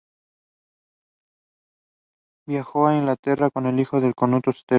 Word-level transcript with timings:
Viajó 2.47 2.87
a 2.87 2.97
Inglaterra 2.97 3.51
con 3.51 3.67
el 3.67 3.79
hijo 3.79 4.01
de 4.01 4.11
Canuto 4.15 4.51
Svend. 4.51 4.69